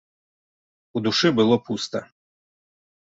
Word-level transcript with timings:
У 0.99 1.03
душы 1.07 1.31
было 1.39 1.55
пуста. 1.67 1.99